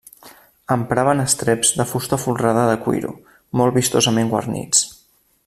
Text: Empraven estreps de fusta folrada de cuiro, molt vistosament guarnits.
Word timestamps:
Empraven 0.75 1.21
estreps 1.23 1.73
de 1.81 1.85
fusta 1.91 2.19
folrada 2.23 2.65
de 2.71 2.79
cuiro, 2.87 3.13
molt 3.63 3.77
vistosament 3.79 4.35
guarnits. 4.35 4.83